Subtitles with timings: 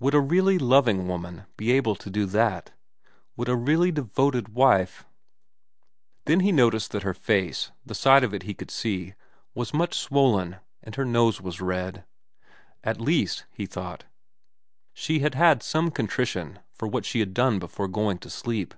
[0.00, 2.72] Would a really loving woman be able to do that?
[3.36, 5.04] Would a really devoted wife?
[6.24, 9.12] Then he noticed that her face, the side of it he could see,
[9.54, 12.06] was much swollen, and her nose was red.
[12.82, 14.04] At least, he thought,
[14.94, 18.72] she had had some contrition for what she had done before going to sleep.